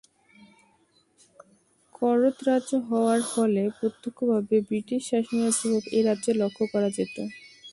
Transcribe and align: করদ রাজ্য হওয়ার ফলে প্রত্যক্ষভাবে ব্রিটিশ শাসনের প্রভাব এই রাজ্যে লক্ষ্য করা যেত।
করদ 1.95 2.37
রাজ্য 2.47 2.71
হওয়ার 2.89 3.21
ফলে 3.33 3.63
প্রত্যক্ষভাবে 3.77 4.55
ব্রিটিশ 4.67 5.01
শাসনের 5.11 5.53
প্রভাব 5.59 5.83
এই 5.97 6.03
রাজ্যে 6.09 6.31
লক্ষ্য 6.41 6.63
করা 6.73 6.89
যেত। 6.97 7.15